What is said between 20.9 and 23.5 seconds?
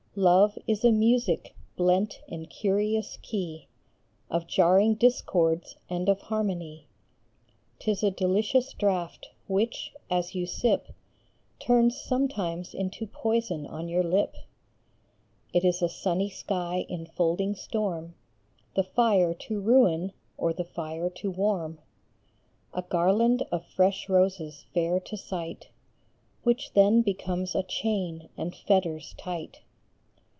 to warm; A garland